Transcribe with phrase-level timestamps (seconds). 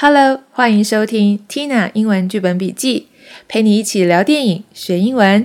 [0.00, 3.08] Hello，欢迎收听 Tina 英文剧本笔记，
[3.48, 5.44] 陪你一起聊电影学英文。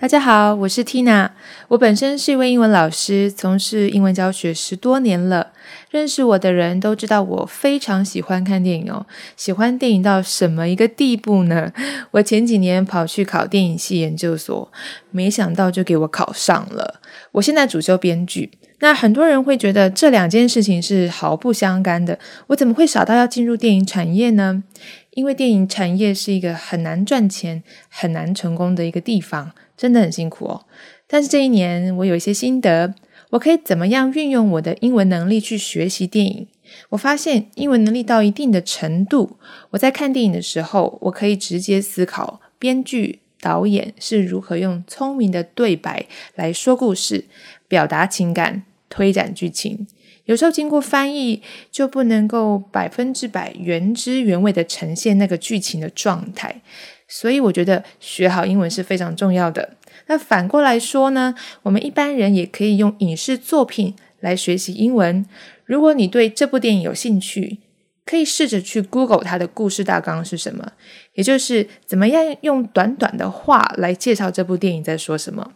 [0.00, 1.30] 大家好，我是 Tina。
[1.68, 5.52] 我本身是一位英文老师，从事英文教学十多年了。
[5.90, 9.06] 认识我的人都知道我非常喜欢看电影哦。
[9.36, 11.72] 喜欢电影到什么一个地步呢？
[12.10, 14.72] 我前几年跑去考电影系研究所，
[15.12, 17.00] 没想到就给我考上了。
[17.32, 18.50] 我现在主修编剧。
[18.80, 22.18] 那很多人会觉得这两件事情是毫不相干的。
[22.48, 24.64] 我怎么会傻到要进入电影产业呢？
[25.10, 29.52] 因为电影产业是一个很难赚钱、很难成功的一个地方。
[29.76, 30.64] 真的很辛苦哦，
[31.08, 32.94] 但是这一年我有一些心得，
[33.30, 36.46] 我可以怎么样运用我的英文能力去学习电影？
[36.90, 39.38] 我发现英文能力到一定的程度，
[39.70, 47.24] 我在看电影的时候，我可以直接思考编剧、导演是如何用聪明的对白来说故事、
[47.66, 49.88] 表达情感、推展剧情。
[50.26, 56.62] 有时候经过翻译，就不能够百分之百原汁原味的呈现那个剧情的状态。
[57.08, 59.76] 所以我觉得学好英文是非常重要的。
[60.06, 65.26] 那反过来说呢，我们一般人也可以用影视作品来学习英文。
[65.64, 67.58] 如果你对这部电影有兴趣，
[68.04, 70.72] 可以试着去 Google 它的故事大纲是什么，
[71.14, 75.52] 也就是怎么样用短短的话来介绍这部电影在说什么。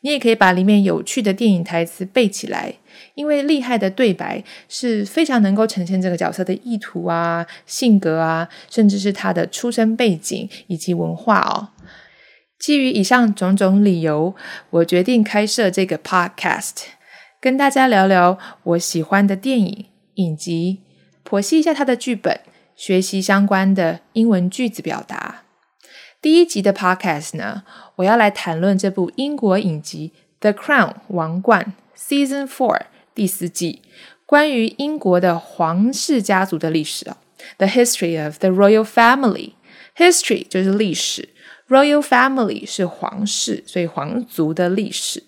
[0.00, 2.74] 你也可以把里面有趣的电影台词背起来，
[3.14, 11.68] 因为厉害的对白是非常能够呈现这个角色的意图啊、性格啊，甚至是他的出身背景以及文化哦。
[12.58, 14.34] 基于以上种种理由，
[14.70, 16.84] 我决定开设这个 podcast，
[17.40, 20.80] 跟大家聊聊我喜欢的电影影集，
[21.28, 22.40] 剖析一下他的剧本，
[22.76, 25.42] 学习相关的英文句子表达。
[26.22, 27.64] 第一集的 podcast 呢，
[27.96, 30.12] 我要来谈论这部英国影集
[30.52, 33.82] 《The Crown》王冠 Season Four 第四季，
[34.24, 37.16] 关于英国的皇室家族的历史啊。
[37.58, 41.30] The history of the royal family，history 就是历史
[41.68, 45.24] ，royal family 是皇室，所以皇族的历史。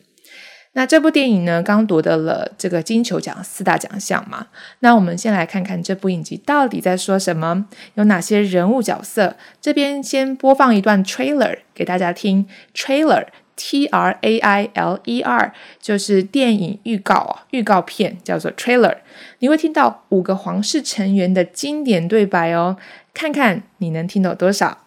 [0.79, 4.47] 那这部电影呢，刚夺得了这个金球奖四大奖项嘛。
[4.79, 9.35] 那我们先来看看这部影集到底在说什么，有哪些人物角色。
[9.61, 12.47] 这边先播放一段 trailer 给大家听。
[12.77, 18.99] trailer，T R A I L E R，就是电影预告啊，预告片叫做 trailer。
[19.41, 22.77] 你会听到五个皇室成员的经典对白哦，
[23.13, 24.79] 看看你能听懂多少。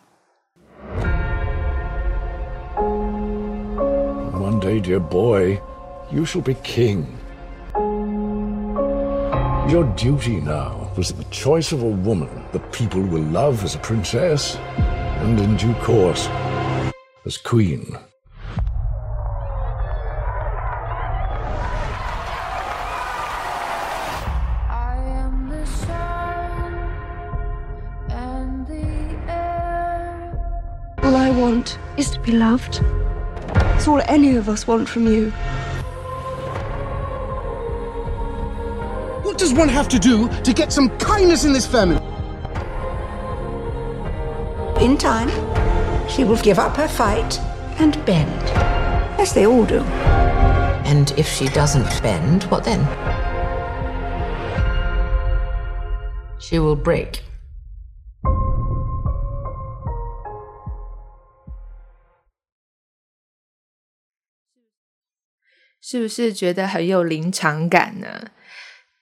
[4.34, 5.60] One day, dear boy.
[6.14, 7.18] You shall be king.
[9.72, 13.80] Your duty now was the choice of a woman the people will love as a
[13.80, 16.28] princess, and in due course,
[17.26, 17.98] as queen.
[31.04, 32.84] All I want is to be loved.
[33.76, 35.32] It's all any of us want from you.
[39.47, 42.03] does one have to do to get some kindness in this family?
[44.81, 45.29] In time,
[46.09, 47.39] she will give up her fight
[47.79, 48.43] and bend.
[49.21, 49.81] As they all do.
[50.85, 52.81] And if she doesn't bend, what then?
[56.39, 57.23] She will break.
[65.89, 68.31] 是不是觉得很有临场感呢？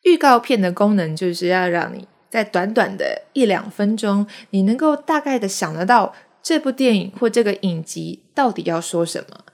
[0.03, 9.45] 预告片的功能就是要让你在短短的一两分钟，你能够大概的想得到这部电影或这个影集到底要说什么，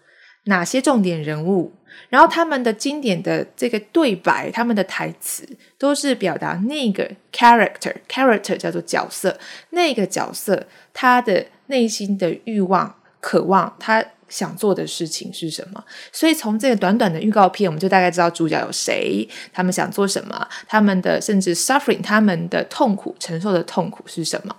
[0.45, 1.73] 哪些重点人物，
[2.09, 5.47] 然后他们的经典的这个对白，他们的台词
[5.77, 9.39] 都是表达那个 character，character 叫做角色，
[9.71, 14.05] 那个角色他的内心的欲望、渴望，他。
[14.35, 15.81] 想做的事情是什么？
[16.11, 24.53] 所以从这个短短的预告片，我们就大概知道主角有谁，他们想做什么，他们的甚至 suffering，他们的痛苦承受的痛苦是什么？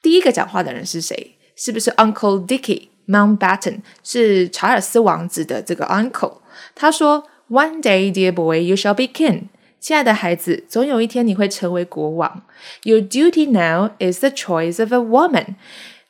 [0.00, 1.34] 第一个讲话的人是谁？
[1.56, 3.80] 是不是 Uncle Dicky Mountbatten？
[4.04, 6.38] 是查尔斯王子的这个 uncle。
[6.76, 9.48] 他说：“One day, dear boy, you shall be king。
[9.80, 12.44] 亲爱的孩子，总有一天你会成为国王。
[12.84, 15.56] Your duty now is the choice of a woman。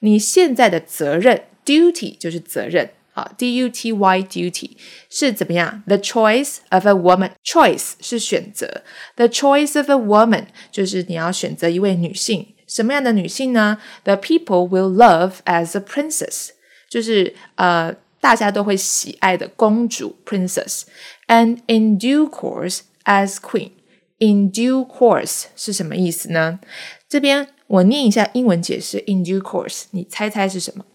[0.01, 4.72] 你现在的责任。” Duty 就是责任啊，D U T Y duty
[5.10, 5.84] 是怎么样？
[5.88, 8.84] The choice of a woman choice 是选择，
[9.16, 13.80] The choice of a woman 就是你要选择一位女性，什么样的女性呢？
[14.04, 16.50] The people will love as a princess
[16.90, 26.60] 就是呃 大家都会喜爱的公主 （princess），and in due course as queen。In due course 是什么意思呢？
[27.08, 29.04] 这边我念一下英文解释。
[29.08, 30.86] In due course，你猜猜是什么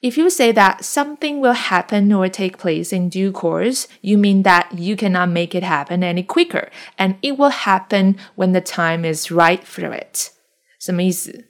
[0.00, 4.42] ？If you say that something will happen or take place in due course, you mean
[4.42, 9.04] that you cannot make it happen any quicker, and it will happen when the time
[9.04, 10.32] is right for it。
[10.80, 11.44] 什么意思？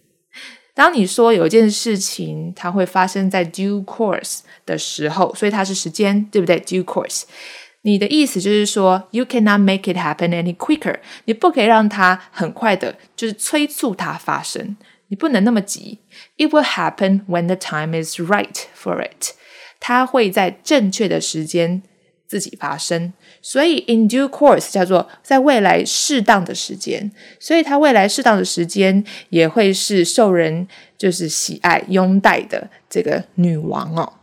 [0.74, 6.58] 当你说有一件事情它会发生在 due course 的时候，所以它是时间，对不对？
[6.60, 7.24] due course，
[7.82, 14.76] 你的意思就是说，you cannot make it happen any quicker，你不可以让它很快的，就是催促它发生，
[15.07, 15.99] 你不能那么急。
[16.37, 19.33] It will happen when the time is right for it，
[19.79, 21.83] 它会在正确的时间
[22.27, 23.13] 自己发生。
[23.41, 30.67] 所以 in due course 叫做在未来适当的时间，所以它未来适当的时间也会是受人
[30.97, 34.13] 就是喜爱拥戴的这个女王哦。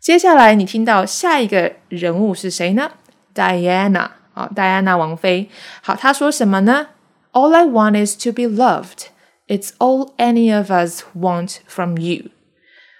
[0.00, 2.92] 接下来你听到下一个人物是谁呢
[3.34, 5.48] ？Diana 啊，戴安娜王妃。
[5.82, 6.88] 好，她说什么呢
[7.32, 9.08] ？All I want is to be loved.
[9.46, 12.30] It's all any of us want from you.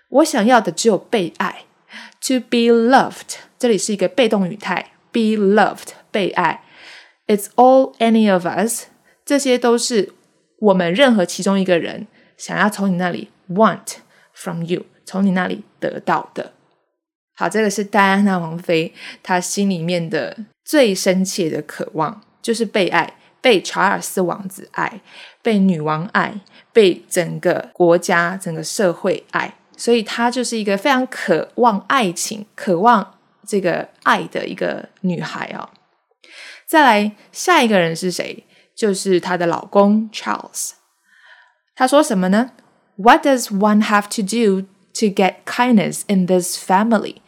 [0.09, 1.65] 我想要的只有被爱。
[2.29, 4.93] To be loved，这里是一个被动语态。
[5.13, 6.63] be loved 被爱
[7.27, 8.87] ，It's all any of us，
[9.25, 10.13] 这些都是
[10.59, 12.07] 我们任何其中一个人
[12.37, 13.97] 想要从你那里 want
[14.35, 16.53] from you，从你那里得到的。
[17.35, 25.01] 好，这个是戴安娜王妃她心里面的最深切的渴望，就是被爱，被查尔斯王子爱，
[25.47, 26.41] 被女王爱，
[26.73, 33.15] 被整个国家、整个社会爱，所以她就是一个非常渴望爱情、渴望。
[33.47, 35.71] 这个爱的一个女孩哦，
[36.67, 38.43] 再来下一个人是谁？
[38.75, 40.73] 就是她的老公 Charles。
[41.77, 42.51] 他说什么呢
[42.97, 47.19] ？What does one have to do to get kindness in this family?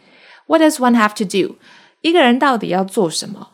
[0.49, 1.55] What does one have to do?
[2.01, 3.51] 一个人到底要做什么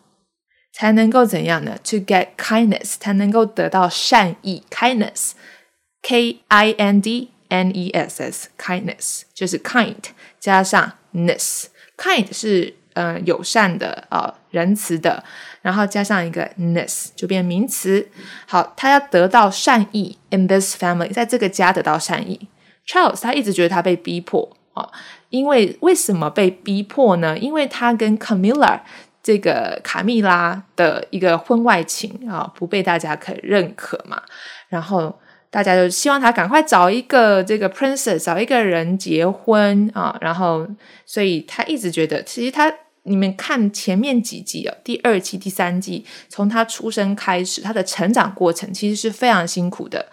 [0.76, 9.94] 才能够怎样呢？To get kindness，才能够得到善意，kindness，K I N D N E S S，kindness 就是 kind
[10.40, 11.66] 加上 ness。
[11.96, 15.22] Kind 是呃友善的啊仁慈的，
[15.62, 18.08] 然后加上一个 ness 就变名词。
[18.48, 22.48] 好，他要得到善意，in this family，在这个家得到善意。
[22.84, 24.90] Charles 他一直觉得他被逼迫啊，
[25.30, 27.38] 因为为什么被逼迫呢？
[27.38, 28.80] 因为他跟 Camilla
[29.24, 34.22] 这个卡蜜拉的一个婚外情啊，不被大家可认可嘛，
[34.68, 35.18] 然后。
[35.50, 40.66] 大家就希望他赶快找一个这个 princess，找一个人结婚啊，然后，
[41.06, 42.74] 所以他一直觉得，其实他
[43.04, 50.04] 你们看前面几季哦，第二季、第三季，从他出生开始，他的成长过程其实是非常辛苦的。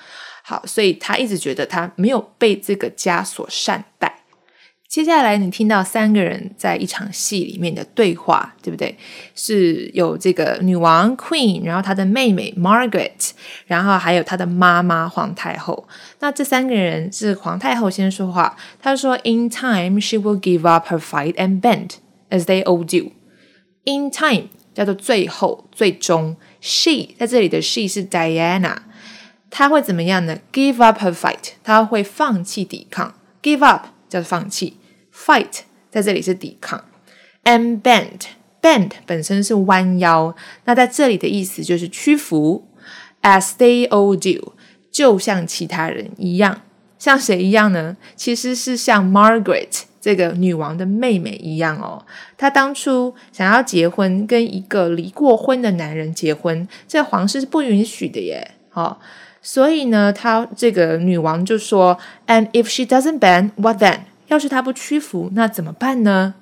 [0.43, 4.20] 好，所以他一直觉得他没有被这个家所善待。
[4.91, 8.93] 接下来你听到三个人在一场戏里面的对话，对不对？
[9.33, 13.29] 是有这个女王 Queen，然后她的妹妹 Margaret，
[13.67, 15.87] 然后还有她的妈妈皇太后。
[16.19, 21.91] 那这三个人是皇太后先说话，她说：“In time, she will give up her fight and bend
[22.29, 23.13] as they all do.
[23.85, 26.35] In time 叫做最后、最终。
[26.59, 28.79] She 在这里的 she 是 Diana，
[29.49, 33.15] 她会怎么样呢？Give up her fight，她会放弃抵抗。
[33.41, 34.75] Give up 叫做放弃。”
[35.23, 35.59] Fight
[35.91, 36.83] 在这里是抵抗
[37.43, 40.35] ，and bend，bend 本身是弯腰，
[40.65, 42.67] 那在这里的意思就是屈服。
[43.21, 44.53] As they all do，
[44.91, 46.61] 就像其他人一样，
[46.97, 47.97] 像谁一样呢？
[48.15, 52.03] 其实是像 Margaret 这个女王的妹妹一样哦。
[52.35, 58.55] 她当初想要结婚，跟一个离过婚的男人结婚，这皇室是不允许的耶。
[58.69, 58.99] 好，
[59.43, 63.99] 所以呢，她这个女王就说：“And if she doesn't bend，what then？”
[64.31, 66.35] 要是他不屈服，那怎么办呢？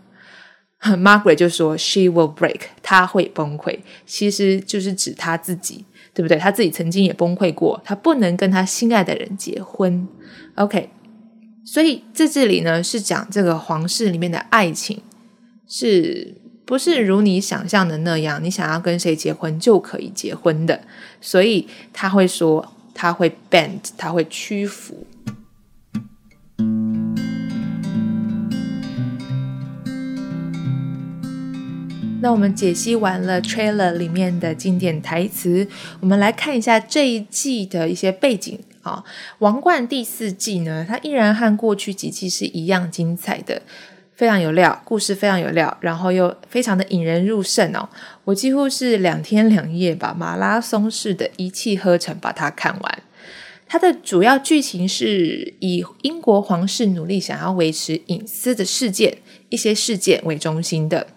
[0.79, 6.37] Margaret 就说：“She will break，她会崩溃。”其实就是指他自己，对不对？
[6.37, 10.07] 他自己曾经也崩溃过，他不能跟他心爱的人结婚。
[10.55, 10.91] OK，
[11.65, 15.01] 所以在这里呢，是讲这个皇室里面的爱情，
[15.67, 18.41] 是不是如你想象的那样？
[18.41, 20.79] 你想要跟谁结婚就可以结婚的？
[21.19, 25.05] 所以他会说，他会 bend，他会屈服。
[32.21, 35.65] 那我们解析完了 trailer 里面的经典台词，
[36.01, 39.03] 我们来看一下这一季的一些背景啊。
[39.39, 43.61] 王冠第四季呢，它依然和过去几季是一样精彩的，
[44.13, 47.87] 非常有料，故事非常有料，然后又非常的引人入胜哦。
[48.25, 53.03] 我几乎是两天两夜吧，马拉松式的一气呵成把它看完。
[53.65, 61.07] 它的主要剧情是以英国皇室努力想要维持隐私的事件，一些事件为中心的。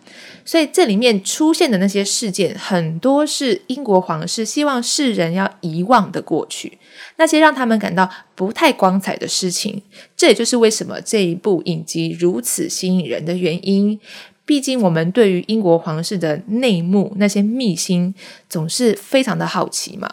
[0.44, 6.78] 所以这里面出现的那些事件，很多是英国皇室希望世人要遗忘的过去，
[7.16, 9.82] 那些让他们感到不太光彩的事情。
[10.16, 13.98] 这也就是为什么这一部影集如此吸引人的原因。
[14.44, 18.12] 毕竟我们对于英国皇室的内幕、那些秘辛，
[18.48, 20.12] 总是非常的好奇嘛。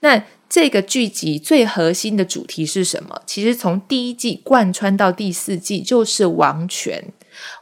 [0.00, 3.22] 那这个剧集最核心的主题是什么？
[3.24, 7.12] 其实从第一季贯穿到第四季，就是王权。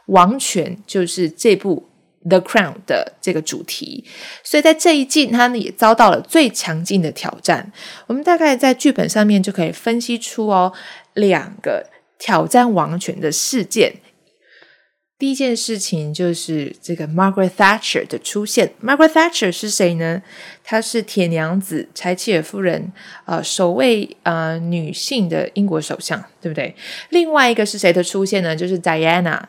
[0.07, 1.87] 王权就是这部
[2.27, 4.03] 《The Crown》的这个主题，
[4.43, 7.71] 所以在这一季，它呢也遭到了最强劲的挑战。
[8.07, 10.73] 我们大概在剧本上面就可以分析出哦，
[11.13, 13.95] 两个挑战王权的事件。
[15.17, 18.71] 第一件事情就是这个 Margaret Thatcher 的出现。
[18.81, 20.21] Margaret Thatcher 是谁呢？
[20.63, 22.93] 她是铁娘子柴契尔夫人，
[23.25, 26.73] 呃，首位呃女性的英国首相，对不对？
[27.09, 28.55] 另外一个是谁的出现呢？
[28.55, 29.43] 就是 Diana。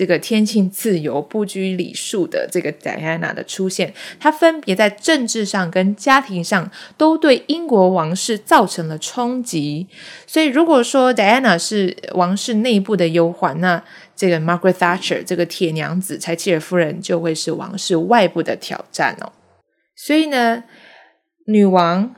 [0.00, 9.86] 这个天性自由、不拘礼数的这个戴安娜的出现，她分别在政治上跟家庭上都对英国王室造成了冲击。
[10.26, 13.84] 所以，如果说戴安娜是王室内部的忧患，那
[14.16, 19.30] 这个 Margaret Thatcher 这个铁娘子柴契尔夫人就会是王室外部的挑战哦。
[19.94, 20.64] 所以呢，
[21.46, 22.14] 女王，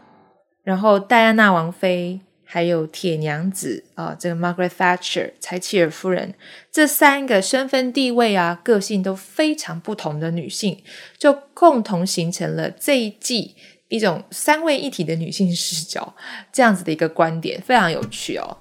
[0.62, 2.20] 然后戴安娜王妃。
[2.54, 6.34] 还有铁娘子啊，这个 Margaret Thatcher 柴契尔夫人，
[6.70, 10.82] 这三个身份地位啊、个性都非常不同的女性，
[11.16, 13.54] 就共同形成了这一季
[13.88, 16.14] 一种三位一体的女性视角
[16.52, 18.58] 这样子的一个观点，非常有趣哦。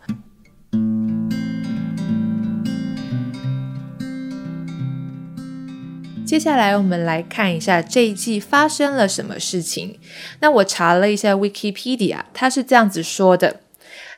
[6.26, 10.00] 接下来我们来看一下这一季发生了什么事情。
[10.40, 13.60] 那我查了一下 Wikipedia，它是这样子说的。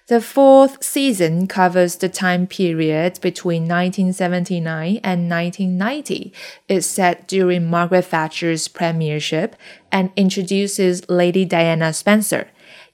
[0.10, 6.34] The fourth season covers the time period between 1979 and 1990.
[6.68, 9.56] It's set during Margaret Thatcher's premiership
[9.94, 12.50] and introduces Lady Diana Spencer.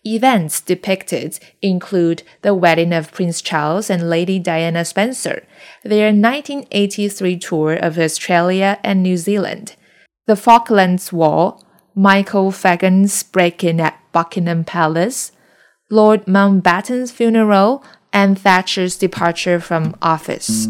[0.06, 5.48] Events depicted include the wedding of Prince Charles and Lady Diana Spencer,
[5.84, 9.76] their 1983 tour of Australia and New Zealand,
[10.28, 11.60] the Falklands War,
[11.96, 15.32] Michael Fagan's break in at Buckingham Palace,
[15.89, 20.67] Lord Mountbatten's funeral and Thatcher's departure from office.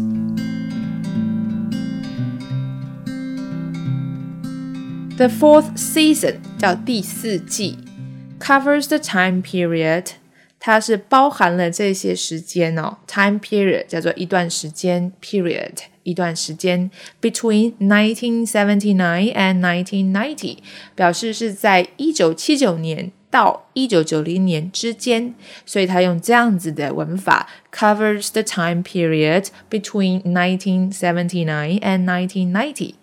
[5.17, 7.77] The fourth season 叫第四季，
[8.39, 10.07] covers the time period，
[10.59, 12.97] 它是包含了这些时间哦。
[13.07, 20.57] Time period 叫做一段时间，period 一段时间，between 1979 and 1990，
[20.93, 25.34] 表示是在一九七九年 到一九九零年之间，
[25.64, 32.94] 所以他用这样子的文法，covers the time period between 1979 and 1990.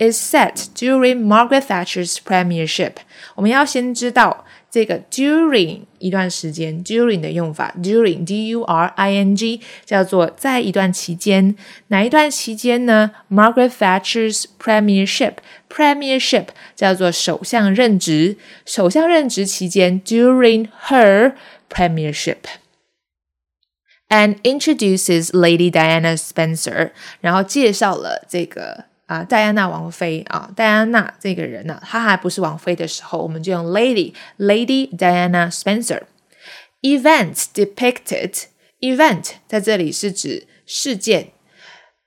[0.00, 2.96] Is set during Margaret Thatcher's premiership。
[3.34, 11.56] 我们要先知道这个 during 一段时间，during 的用法，during d u r i n g 叫做在一段期间，
[11.88, 13.12] 哪一段期间呢？
[13.30, 21.32] Margaret Thatcher's premiership，premiership 叫做首相任职，首相任职期间，during her
[21.70, 26.90] premiership，and introduces Lady Diana Spencer，
[27.22, 28.84] 然后介绍了这个。
[29.11, 36.03] 啊，戴安娜王妃啊，戴安娜这个人呢，她还不是王妃的时候，我们就用 Lady Lady Diana Spencer。
[36.81, 38.43] Events depicted
[38.79, 41.31] event 在这里是指事件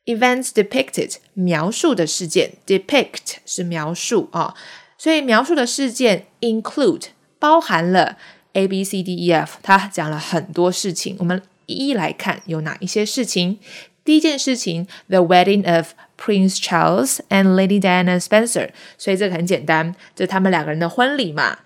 [0.06, 4.54] ，events depicted 描述的事件，depict 是描述啊，
[4.96, 7.08] 所以描述的事件 include
[7.38, 8.16] 包含了
[8.54, 13.58] A B C D E F，它讲了很多事情，我们一一来看有哪一些事情。
[14.04, 18.68] 第一件事情，the wedding of Prince Charles and Lady Diana Spencer，
[18.98, 21.58] 所以这个很简单，就他们两个人的婚礼嘛。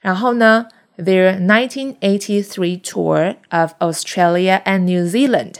[0.00, 0.66] 然后呢
[0.98, 5.54] ，their 1983 tour of Australia and New Zealand，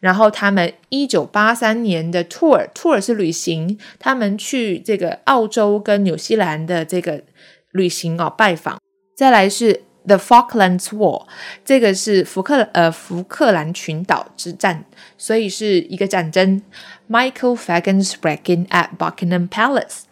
[0.00, 7.22] 然后他们一九八三年的 tour，tour 是旅行，他们去这个澳洲跟纽西兰的这个
[7.70, 8.78] 旅行哦，拜访。
[9.14, 9.82] 再来是。
[10.04, 11.26] The Falklands War，
[11.64, 14.84] 这个是福克呃福克兰群岛之战，
[15.16, 16.60] 所以是一个战争。
[17.08, 20.02] Michael Fagan's breaking at Buckingham Palace，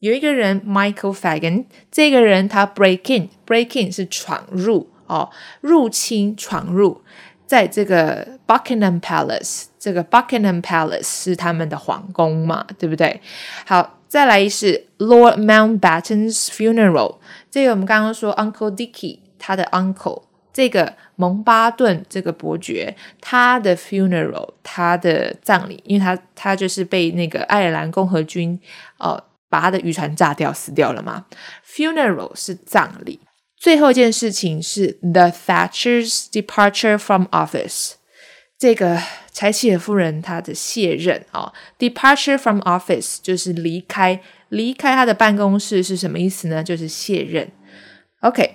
[0.00, 5.30] 有一个人 Michael Fagan，这个人他 break in，break in 是闯入哦，
[5.62, 7.00] 入侵闯入，
[7.46, 13.22] 在这个 Buckingham Palace，这个 Buckingham Palace 是他们的皇宫嘛，对不对？
[13.64, 17.16] 好，再来是 Lord Mountbatten's funeral，
[17.50, 19.20] 这个我们刚刚说 Uncle Dicky。
[19.38, 28.58] 他的 uncle，这个蒙巴顿这个伯爵他的 funeral，他的葬礼，因为他他就是被那个爱尔兰共和军
[28.98, 31.26] 呃把他的渔船炸掉死掉了嘛。
[31.66, 33.20] funeral 是葬礼。
[33.56, 37.94] 最后一件事情是 the Thatcher's departure from office，
[38.56, 39.02] 这个
[39.32, 46.62] 柴契尔夫人她的卸任啊，departure from office 就是离开，离开她的办公室是什么意思呢？
[46.62, 47.50] 就是卸任。
[48.20, 48.54] OK。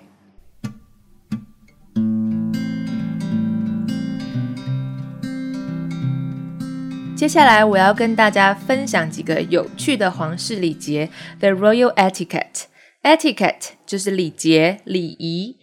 [7.23, 12.63] 接下来我要跟大家分享几个有趣的皇室礼节，the royal etiquette。
[13.01, 15.57] etiquette 就是礼节、礼仪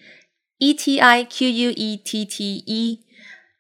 [0.57, 3.01] ，e t i q u e t t e。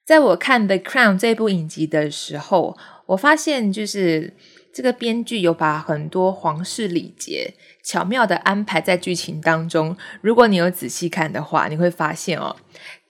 [0.06, 2.78] 在我看《The Crown》这部影集的时候，
[3.08, 4.32] 我发现就是
[4.72, 7.52] 这个编剧有把很多皇室礼节
[7.84, 9.94] 巧妙的安排在剧情当中。
[10.22, 12.56] 如果你有仔细看的话，你会发现哦，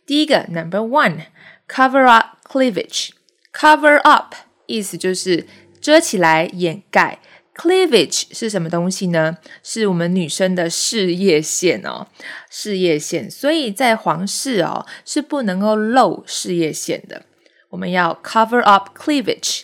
[0.05, 4.35] 第一个 Number One，cover up cleavage，cover up
[4.71, 5.47] 意思就是
[5.81, 7.19] 遮起来、掩盖。
[7.57, 9.37] Cleavage 是什么东西呢？
[9.63, 12.07] 是我们女生的事业线哦，
[12.49, 13.31] 事业线。
[13.31, 17.25] 所以在皇室哦，是不能够露事业线的。
[17.71, 19.63] 我们要 cover up cleavage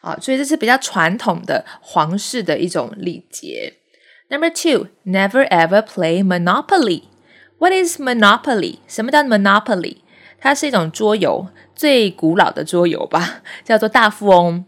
[0.00, 3.74] 啊，所以这是比较传统的皇室的一种礼节。
[4.30, 7.02] Number two, never ever play Monopoly.
[7.58, 8.78] What is Monopoly?
[8.88, 9.98] 什么叫 Monopoly？
[10.44, 14.66] 它是一种桌游，最古老的桌游吧， 叫做大富翁。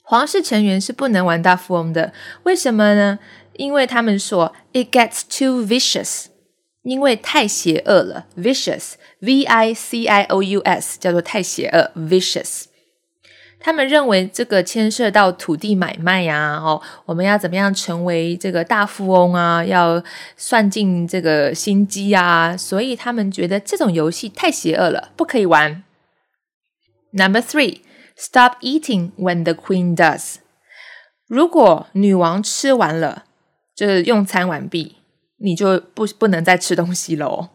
[0.00, 2.12] 皇室成员是不能玩大富翁的，
[2.44, 3.18] 为什么呢？
[3.54, 6.26] 因为他们说 it gets too vicious，
[6.84, 12.66] 因为太邪恶了，vicious，v i c i o u s，叫做太邪恶，vicious。
[13.62, 19.64] 他们认为这个牵涉到土地买卖呀，哦，我们要怎么样成为这个大富翁啊？
[19.64, 20.02] 要
[20.36, 25.84] 算尽这个心机啊，所以他们觉得这种游戏太邪恶了，不可以玩。
[27.12, 27.82] Number three。
[28.14, 30.36] Stop eating when the queen does。
[31.26, 33.24] 如果女王吃完了，
[33.74, 34.96] 就是用餐完毕，
[35.38, 37.48] 你就不不能再吃东西喽。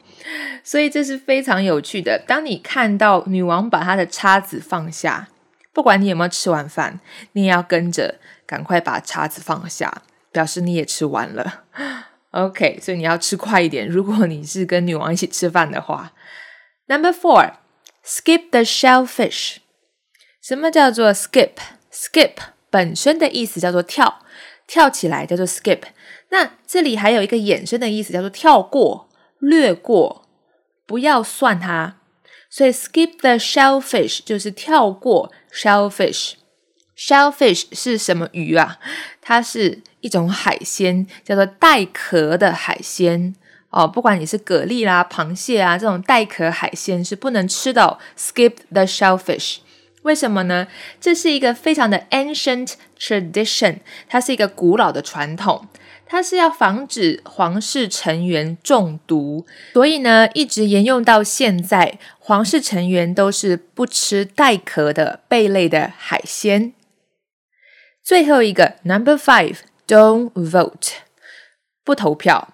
[0.63, 2.21] 所以这是非常有趣的。
[2.27, 5.29] 当你看到女王把她的叉子放下，
[5.77, 6.99] 不管你有没有吃完饭，
[7.33, 8.15] 你也要跟着
[8.47, 11.65] 赶快把叉子放下，表示你也吃完了。
[12.33, 13.87] OK，所以你要吃快一点。
[13.87, 16.13] 如果你是跟女王一起吃饭的话
[16.87, 19.57] ，Number four，skip the shellfish。
[20.41, 22.31] 什么叫做 skip？skip
[22.71, 24.21] 本身的意思叫做跳，
[24.65, 25.81] 跳起来叫做 skip。
[26.29, 30.27] 那这里还有一个衍生的意思叫做跳过、略过，
[30.87, 31.97] 不要算它。
[32.49, 36.33] 所以 skip the shellfish 就是跳过 shellfish。
[36.95, 38.77] shellfish 是什么鱼啊？
[39.21, 43.35] 它是一种海鲜，叫做带壳的海鲜
[43.69, 43.87] 哦。
[43.87, 49.57] 不管你是蛤蜊啦、螃蟹啊这种带壳海鲜是不能吃到 skip the shellfish。
[50.03, 50.67] 为什么呢？
[51.01, 55.67] 这是一个非常的 ancient tradition，它是一个古老的传统，
[56.09, 66.73] 它是要防止皇室成员中毒，所以呢，一直沿用到现在，皇室成员都是不吃带壳的贝类的海鲜。
[68.03, 70.93] 最后一个 number five，don't vote，
[71.83, 72.53] 不投票。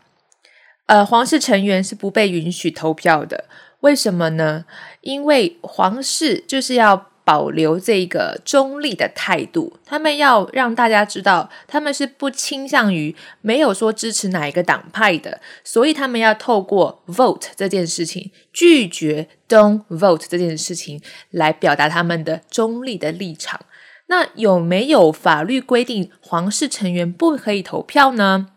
[0.87, 3.45] 呃，皇室成员是不被允许投票的。
[3.81, 4.65] 为什么呢？
[5.01, 7.12] 因为皇室就是要。
[7.25, 23.61] 保留这个中立的态度，他们要让大家知道，他们是不倾向于没有说支持哪一个党派的，所以他们要透过 vote 这件事情，拒绝 don't vote 这件事情，来表达他们的中立的立场。
[24.07, 28.49] 那有没有法律规定皇室成员不可以投票呢？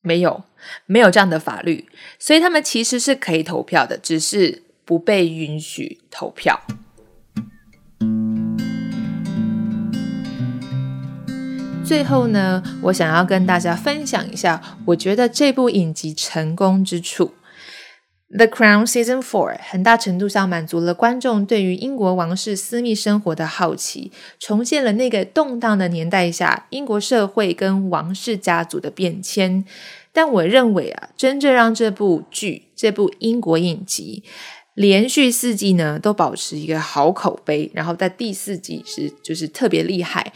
[0.00, 0.44] 没有，
[0.86, 6.60] 没有这样的法律，所以他们其实是可以投票的，只是不被允许投票。
[11.92, 17.34] 最后呢，我想要跟大家分享一下，我觉得这部影集成功之处，
[18.34, 29.62] 《The Crown》Season Four 很大程度上满足了观众对于英国王室私密生活的好奇，重现了那个动荡的年代下英国社会跟王室家族的变迁。
[30.14, 34.24] 但我认为啊，真正让这部剧、这部英国影集
[34.72, 40.32] 连续四季呢都保持一个好口碑，然后在第四季是就是特别厉害。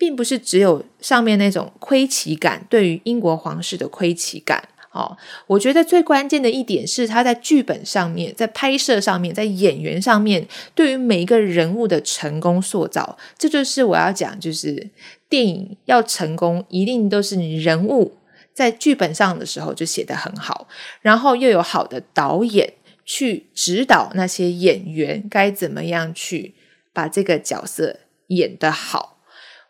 [0.00, 5.14] 并不是只有上面那种亏奇感，对于英国皇室的亏奇感哦。
[5.46, 14.88] 我觉得最关键的一点是，他在剧本上面、在拍摄上面、在演员上面，对于每一个人物的成功塑造，这就是我要讲，就是
[15.28, 18.16] 电影要成功，一定都是你人物
[18.54, 20.66] 在剧本上的时候就写得很好，
[21.02, 22.72] 然后又有好的导演。
[23.02, 26.54] 去指导那些演员该怎么样去
[26.92, 29.19] 把这个角色演得好。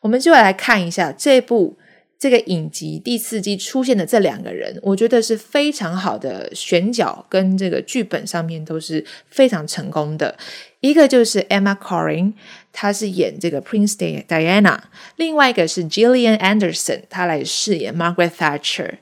[0.01, 1.77] 我们就来看一下这部
[2.19, 10.37] 这个影集第四季出现的这两个人，我觉得是非常好的选角跟这个剧本上面都是非常成功的。
[10.81, 12.35] 一个就是 Emma Corrin，
[12.73, 14.79] 她是演这个 Prince Diana；
[15.17, 18.99] 另外一个是 Gillian Anderson，她来饰演 Margaret Thatcher。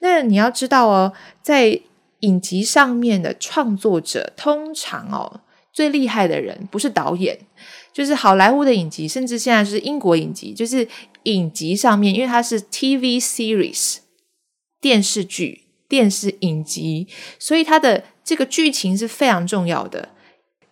[0.00, 1.80] 那你要知道哦，在
[2.20, 7.38] 影集上面的创作者，通常哦最厉害的人不是导演，
[7.96, 10.86] 就是好莱坞的影集，甚至现在是英国影集，就是
[11.22, 14.00] 影集上面，因为它是 TV series
[14.82, 20.10] 电视剧、电视影集，所以它的这个剧情是非常重要的。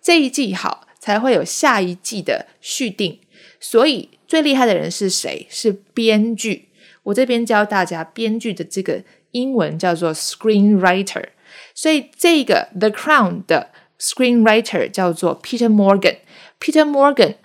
[0.02, 3.18] 这一季好，才会有下一季的续订。
[3.58, 5.46] 所以最厉害的人是谁？
[5.48, 6.68] 是编剧。
[7.04, 11.28] 我这边教大家编剧的这个英文叫做 screenwriter。
[11.74, 16.18] 所以这个《The Crown》的 screenwriter 叫做 Peter Morgan。
[16.60, 17.36] Peter Morgan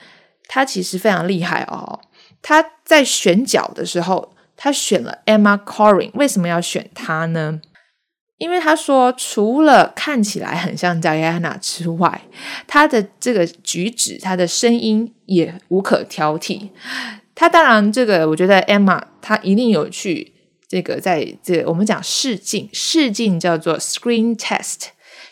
[0.48, 2.02] 他其实非常厉害哦。
[2.42, 6.12] 他在选角的时候，他选了 Emma Corrin。
[6.14, 7.62] 为什么要选他呢？
[8.38, 12.22] 因为他说，除了看起来很像 Diana 之外，
[12.66, 16.70] 他的这个举止、他的声音也无可挑剔。
[17.36, 20.34] 他当然，这个我觉得 Emma 她一定有去
[20.70, 24.88] 这个在这我们讲试镜，试镜叫做 screen Test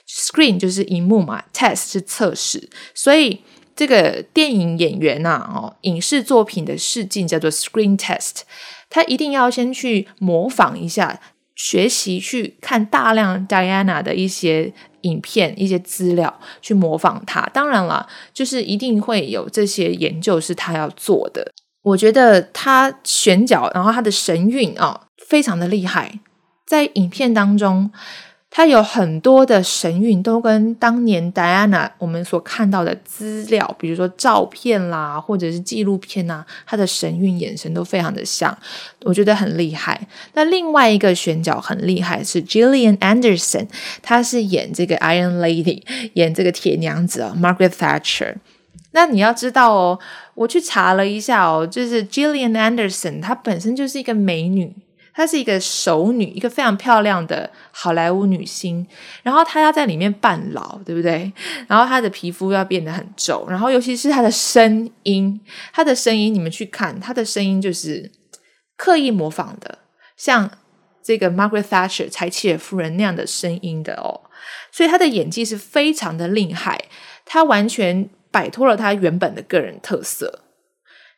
[0.08, 3.42] Screen 就是荧幕嘛，test 是测试，所以
[3.76, 8.42] 这个电影演员呐，哦，影视作品的试镜叫做 screen test，
[8.90, 11.20] 他一定要先去模仿一下。
[11.60, 17.50] 学习去看大量 Diana 的一些影片、一些资料，去模仿她。
[17.52, 21.52] 当然了，就是一定会有这些研究是他要做的。
[21.82, 26.20] 我觉得他选角，然后他的神韵啊，非常的厉害，
[26.68, 27.92] 在影片当中。
[28.58, 38.58] 他有很多的神韵，都跟当年戴安娜我们所看到的资料，比如说照片啦，或者是纪录片呐，他的神韵眼神都非常的像，
[39.04, 40.08] 我觉得很厉害。
[40.34, 43.68] 那另外一个选角很厉害是 Gillian Anderson，
[44.02, 48.38] 她是演这个 Iron Lady，演这个铁娘子啊，Margaret Thatcher。
[48.94, 50.00] 那你要知道哦，
[50.34, 54.74] 我去查了一下哦，就是 Gillian Anderson，她本身就是一个美女。
[55.18, 58.86] 她是一个熟女，一个非常漂亮的好莱坞女星。
[59.24, 61.34] 然后她要在里面扮老，对不对？
[61.66, 65.42] 然后她的皮肤要变得很皱，然后尤其是她的声音，
[65.74, 68.12] 她的声音你们去看，她的声音就是
[68.78, 69.80] 刻意模仿的，
[70.16, 70.52] 像
[71.02, 74.22] 这个 Margaret Thatcher 柴契尔夫人那样的声音的哦。
[74.72, 76.80] 所以她的演技是非常的厉害，
[77.26, 80.44] 她完全摆脱了她原本的个人特色。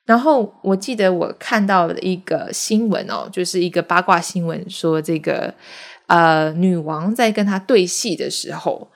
[0.09, 5.53] 然后我记得我看到的一个新闻哦，就是一个八卦新闻，说这个
[6.07, 8.87] 呃女王在跟他对戏的时候，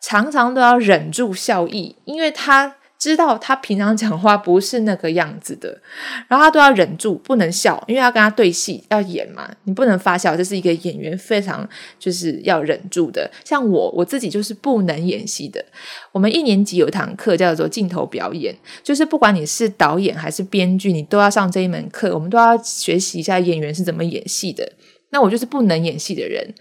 [0.00, 2.76] 常常都要忍住笑意，因为她。
[3.02, 5.76] 知道他平常讲话不是那个样子的，
[6.28, 13.28] 然后他都要忍住不能笑，因为要跟他对戏要演嘛，你不能发笑，这是一个演员非常就是要忍住的。
[13.44, 15.64] 像我我自己就是不能演戏的。
[16.12, 24.70] 我们一年级有堂课叫做镜头表演，就是不管你是导演还是编剧，你都要上这一门课，我们都要学习一下演员是怎么演戏的。
[25.10, 26.54] 那我就是不能演戏的人。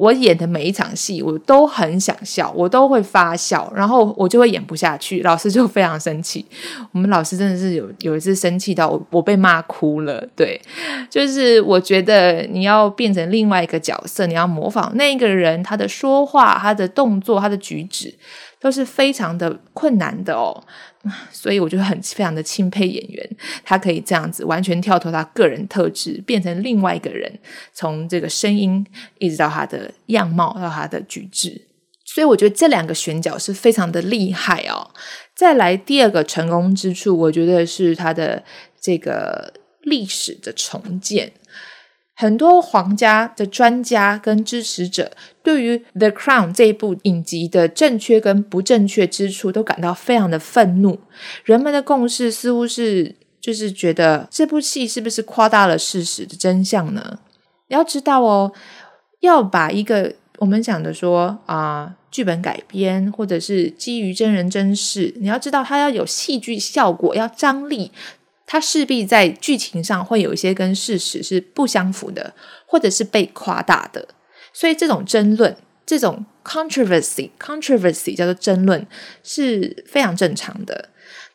[0.00, 6.42] 我演的每一场戏，我都很想笑，我都会发笑，然后我就会演不下去，老师就非常生气。
[6.92, 10.26] 我们老师真的是有有一次生气到我，我被骂哭了。
[10.34, 10.58] 对，
[11.10, 18.14] 就是我觉得你要变成另外一个角色，你要模仿那个人，他的说话、他的动作、他的举止，
[18.60, 20.62] 都是非常的困难的哦。
[21.32, 27.38] 所以我就很非常的钦佩演员，他可以这样子完全跳脱他个人特质，变成另外一个人，
[27.72, 28.86] 从这个声音
[29.18, 31.66] 一直到他的样貌到他的举止。
[32.04, 34.90] 所以我觉得这两个选角是非常的厉害哦。
[35.34, 38.42] 再来第二个成功之处，我觉得是他的
[38.78, 41.32] 这个历史的重建。
[42.20, 45.10] 很多皇家的专家跟支持者
[45.42, 51.00] 对于《The Crown》这一部影集的正确跟不正确之处都感到非常的愤怒。
[51.44, 57.20] 人们的共识似乎是，就是觉得这部戏是不是夸大了事实的真相呢？
[57.68, 58.52] 要知道哦，
[59.20, 67.90] 要把一个我们讲的说啊，剧本改编或者是基于真人真事，你要知道它要有戏剧效果，要张力。
[68.52, 72.34] 它势必在剧情上会有一些跟事实是不相符的，
[72.66, 74.08] 或者是被夸大的，
[74.52, 78.84] 所以这种争论，这种 controversy，controversy 叫做争论
[79.22, 80.88] 是非常正常的。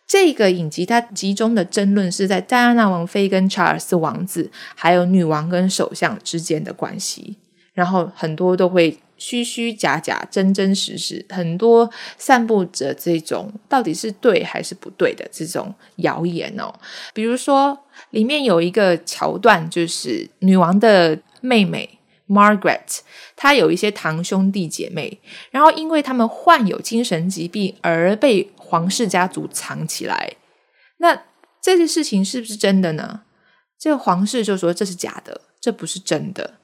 [0.06, 7.38] 这个影集它集中的争论是在戴安娜王妃跟查尔斯王子，还有女王跟首相之间的关系，
[7.73, 16.73] 然后很多都会虚虚假假、真真实实，很多散布着这种到底是对还是不对的这种谣言哦。
[17.13, 17.78] 比如说，
[18.10, 22.99] 里面有一个桥段，就是女王的妹妹 Margaret，
[23.36, 25.19] 她有一些堂兄弟姐妹，
[25.51, 30.34] 然后因为他们患有精神疾病而被皇室家族藏起来。
[30.97, 31.23] 那
[31.62, 33.21] 这件事情是不是真的呢？
[33.78, 36.56] 这个皇室就说这是假的，这不是真的。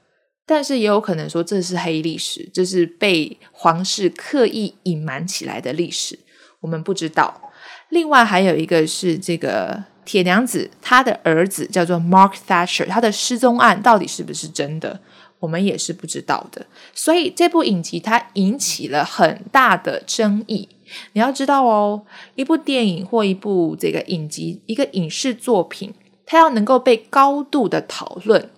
[0.54, 6.20] 但是也有可能说这是黑历史，这是被皇室刻意隐瞒起来的历史，
[6.60, 7.54] 我们不知道。
[7.88, 15.00] 另外还有一个是这个铁娘子，她的儿子叫做 Mark Thatcher，他的失踪案到底是不是真的，
[15.40, 16.66] 我们也是不知道的。
[16.94, 20.68] 所以这部影集它引起了很大的争议。
[21.14, 22.04] 你要知道哦，
[22.36, 25.94] 一部电影或一部这个影集，一个影视作品，
[26.26, 28.50] 它要能够被高度的讨论。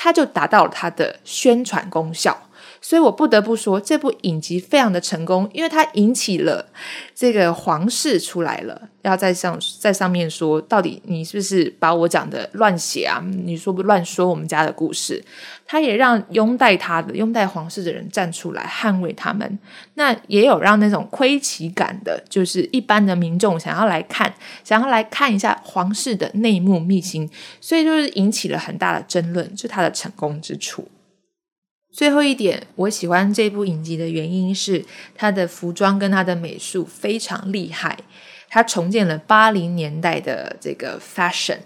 [0.00, 2.47] 它就达到了它的宣传功效。
[2.80, 6.66] 所以我不得不说，这部影集非常的成功，因为它引起了
[7.14, 13.22] 这个皇室出来了，要在上在上面说，到底你是不是把我讲的乱写啊？
[13.44, 15.22] 你说不乱说我们家的故事？
[15.66, 19.58] 他也让拥戴他的、拥戴皇室的人站出来捍卫他们。
[19.94, 24.32] 那也有让那种窥奇感的，就是一般的民众想要来看，
[24.64, 27.28] 想要来看一下皇室的内幕秘辛，
[27.60, 30.88] 所以就是引起了很大的争论，是它的成功之处。
[31.90, 37.98] 最后一点，我喜欢这部影集的原因是它的服装跟它的美术非常厉害。
[38.48, 41.58] 它重建了八零年代的这个 fashion，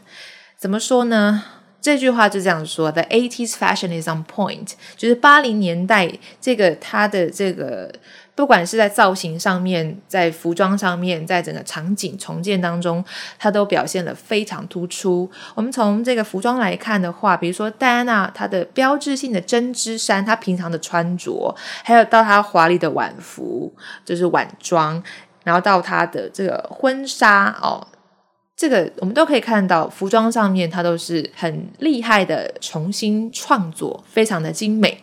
[0.56, 1.44] 怎么说呢？
[1.80, 7.92] 这句话就这样说：The eighties fashion is on point，就是八零年代这个它的这个。
[8.34, 13.04] 不管是在造型上面，在服装上面，在整个场景重建当中，
[13.38, 15.30] 它都表现了非常突出。
[15.54, 23.70] 我们从这个服装来看的话，比如说戴安娜她的标志性的针织衫，她平常的穿着，还有到她华丽的晚服，
[24.04, 25.02] 就是晚装，
[25.44, 27.86] 然后到她的这个婚纱哦，
[28.56, 35.02] 这个我们都可以看到，服装上面它都是很厉害的重新创作，非常的精美。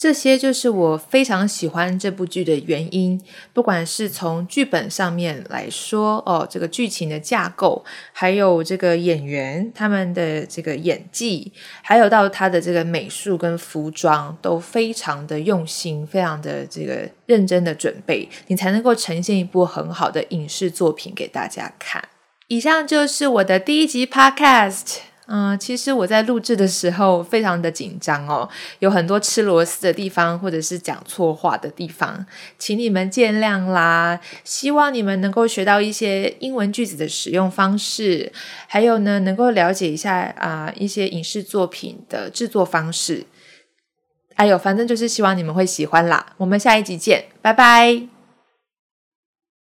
[0.00, 3.20] 这些就是我非常喜欢这部剧的原因，
[3.52, 22.02] 不管是从剧本上面来说，哦，这个剧情的架构，还有这个演员他们的这个演技，还有到他的这个美术跟服装，都非常的用心，非常的这个认真的准备，你才能够呈现一部很好的影视作品给大家看。
[22.48, 25.09] 以上就是我的第一集 Podcast。
[25.32, 28.48] 嗯，其实我在录制的时候非常的紧张哦，
[28.80, 32.26] 有很多吃螺丝的地方，或者是讲错话的地方，
[32.58, 34.18] 请你们见谅啦。
[34.42, 38.32] 希望你们能够学到一些英文句子的使用方式，
[38.66, 43.24] 还有呢，能够了解一下啊一些影视作品的制作方式。
[44.34, 46.34] 哎呦，反正就是希望你们会喜欢啦。
[46.38, 48.19] 我们下一集见，拜拜。